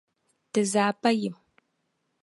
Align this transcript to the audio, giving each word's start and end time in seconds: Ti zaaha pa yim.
Ti 0.51 0.61
zaaha 0.71 0.93
pa 1.01 1.09
yim. 1.19 1.35